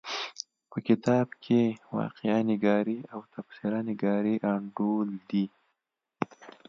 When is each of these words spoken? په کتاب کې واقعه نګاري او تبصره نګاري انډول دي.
په 0.71 0.77
کتاب 0.87 1.27
کې 1.43 1.61
واقعه 1.97 2.39
نګاري 2.49 2.99
او 3.13 3.19
تبصره 3.33 3.79
نګاري 3.89 4.35
انډول 4.51 5.09
دي. 5.29 5.45